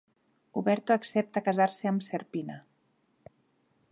[0.61, 2.57] Uberto accepta casar-se amb Serpina.